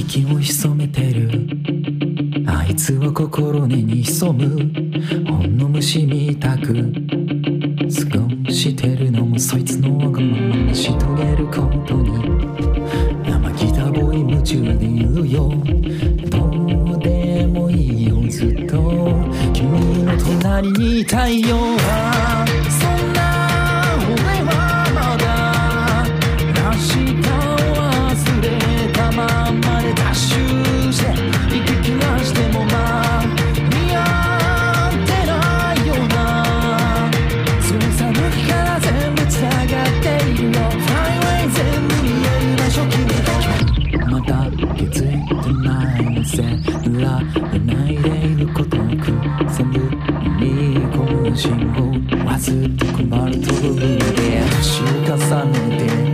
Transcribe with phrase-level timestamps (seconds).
[0.00, 1.30] 息を潜めてる。
[2.46, 4.48] あいつは心根に潜む。
[5.28, 6.72] ほんの虫みたく。
[6.72, 11.52] 過ごしてるのもそいつのわがまま成し遂げるこ
[11.86, 12.12] とに。
[13.28, 15.52] 生ギターボイ夢中でいるよ。
[16.30, 18.76] どうでもいいよずっと。
[19.52, 21.69] 君の隣にいたいよ。
[51.04, 53.98] に込む信号わずっと困るところで
[54.56, 56.09] 年を重ねて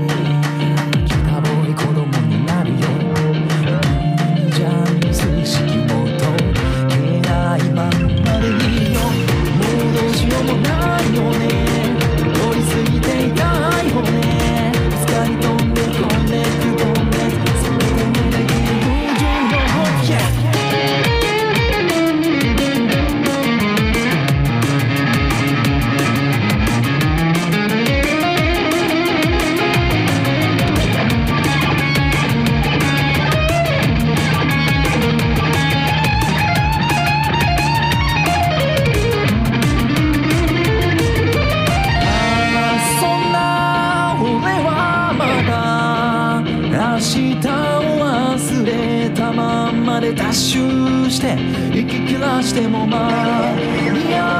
[46.98, 51.36] 日を忘れたまんまでダッシュして
[51.72, 54.35] 生き切らしてもまあ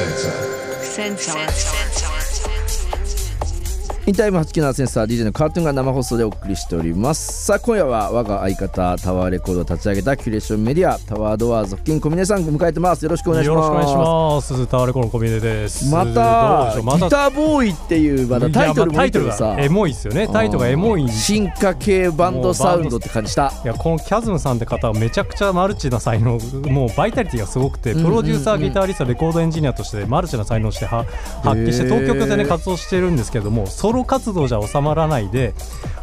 [0.00, 2.09] センサー
[4.10, 7.44] インタイム897センサー DJ のカートゥーンが生放送でお送りしております。
[7.44, 13.04] さあ今夜は我が相方タワーレコードを立ち上げたキュレーションメディアタワードア続金小峰さん迎えてます。
[13.04, 13.56] よろしくお願いします。
[13.56, 14.66] よろしくお願いします。
[14.66, 15.88] タワレコの小峰です。
[15.92, 17.04] またまた。
[17.04, 19.54] ギターボーイっていうまだタイトルもいいけどさ。
[19.60, 20.26] エモいですよね。
[20.26, 21.04] タイトルがエモい。
[21.04, 23.52] い進化系バンドサウンドって感じした。
[23.64, 26.40] やこのキャズムさんって方はめちゃくちゃマルチな才能。
[26.68, 31.04] もうバイタリティがすごくてプロデューサーギタリストレコードエンジニアとしてマルチな才能をしては
[31.44, 35.54] 発揮して東京でね活動してるんですけどもソロ活動じゃ収まらないで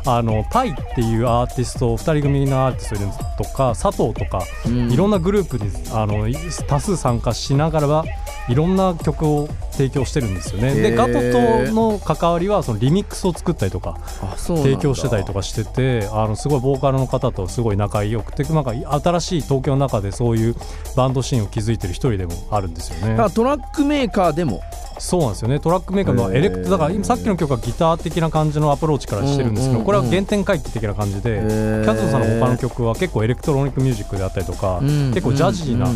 [0.05, 6.35] あのタイっていうアーティスト2人組のアーティストいるんですとか佐藤とかうんいろんなグループにあのい
[6.67, 8.03] 多数参加しながら
[8.49, 10.73] いろんな曲を提供してるんですよね。
[10.73, 13.97] でガトとの関わりはそのリミックスを作ったりとか
[14.37, 18.71] 提供してたりとかしててあのすごいボーカルの方とすごい仲良くてなんか
[19.01, 20.55] 新しい東京の中でそういう
[20.95, 23.21] バンドシーンを築いてる一人でもあるんですよね。
[23.21, 24.61] あトラックメーカーでも
[24.99, 25.59] そうなんですよね。
[25.59, 35.87] トラックメーカーのエレクトだから今さっきの曲はギター的な感じのアプローチからしてるんですけどこれは原点回帰的な感じでキャズさんの他の曲は結構エレクトロニックミュージックであったりとかうん結構ジャジーな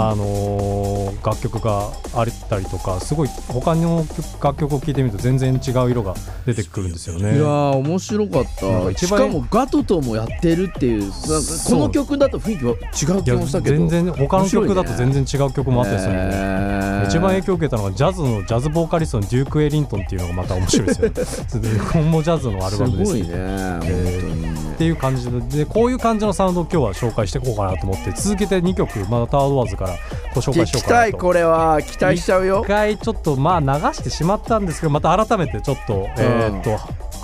[0.00, 4.04] あのー楽曲があったりとかすごい他の
[4.42, 6.14] 楽曲を聴いてみると全然違う色が
[6.46, 7.34] 出てくるんですよね。
[7.34, 8.50] いやー面白かった。
[8.60, 13.76] しか一番かもガトともやってるっていうこの曲だと雰囲気は違う気もしたけど。
[13.76, 21.78] 全然他の曲だと全然然違う曲もあったりするんで、一番影響を受けたのがジャズのジャズボーカリストのデューク・エリントンっていうのがまた面白いですよね。
[21.92, 29.90] 本もジャズのアルバムですすごいね本当にねっていう感じででこういう感じのサウンドを今日は紹介していこうかなと思って続けて2曲またタワードワーズから
[30.34, 31.18] ご紹介しようかないと。
[31.18, 36.78] これは期待しちゃうよ一回ちょっとまあ流してしまったんですけどまた改めてちょっと、えーっと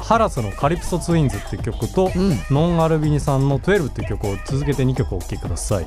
[0.06, 5.86] ハラスの「カリプソツインズ」っていう曲と、うんノンアルビニさんの「12」っていう曲を続けて2曲お聴きください。